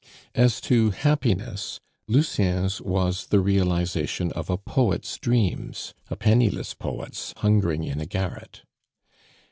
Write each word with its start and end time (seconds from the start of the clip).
As 0.33 0.59
to 0.61 0.89
happiness, 0.89 1.79
Lucien's 2.07 2.81
was 2.81 3.27
the 3.27 3.39
realization 3.39 4.31
of 4.31 4.49
a 4.49 4.57
poet's 4.57 5.15
dreams 5.19 5.93
a 6.09 6.15
penniless 6.15 6.73
poet's, 6.73 7.35
hungering 7.37 7.83
in 7.83 8.01
a 8.01 8.07
garret. 8.07 8.63